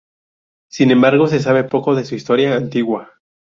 Sin 0.71 0.89
embargo, 0.89 1.27
se 1.27 1.39
sabe 1.39 1.63
poco 1.63 1.93
de 1.93 2.05
su 2.05 2.15
historia 2.15 2.55
antigua. 2.55 3.11